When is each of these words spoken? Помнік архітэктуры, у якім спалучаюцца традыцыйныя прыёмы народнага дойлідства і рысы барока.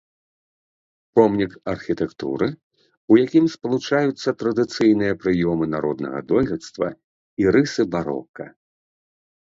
Помнік 1.17 1.51
архітэктуры, 1.73 2.47
у 3.13 3.19
якім 3.25 3.45
спалучаюцца 3.55 4.29
традыцыйныя 4.41 5.13
прыёмы 5.27 5.65
народнага 5.77 6.17
дойлідства 6.33 6.87
і 7.43 7.51
рысы 7.59 7.81
барока. 7.99 8.43